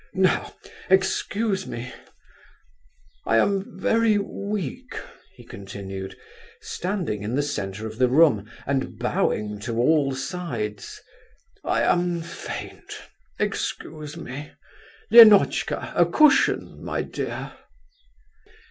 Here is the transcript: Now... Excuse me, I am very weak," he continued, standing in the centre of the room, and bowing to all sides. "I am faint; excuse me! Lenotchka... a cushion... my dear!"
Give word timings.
Now... 0.15 0.55
Excuse 0.89 1.67
me, 1.67 1.93
I 3.23 3.37
am 3.37 3.79
very 3.79 4.17
weak," 4.17 4.95
he 5.35 5.43
continued, 5.43 6.17
standing 6.59 7.21
in 7.21 7.35
the 7.35 7.43
centre 7.43 7.85
of 7.85 7.99
the 7.99 8.07
room, 8.09 8.49
and 8.65 8.97
bowing 8.97 9.59
to 9.59 9.77
all 9.77 10.15
sides. 10.15 10.99
"I 11.63 11.83
am 11.83 12.23
faint; 12.23 12.97
excuse 13.37 14.17
me! 14.17 14.53
Lenotchka... 15.11 15.93
a 15.95 16.07
cushion... 16.07 16.83
my 16.83 17.03
dear!" 17.03 17.51